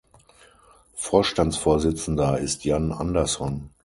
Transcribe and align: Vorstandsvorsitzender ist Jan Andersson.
Vorstandsvorsitzender 0.95 2.39
ist 2.39 2.65
Jan 2.65 2.91
Andersson. 2.91 3.69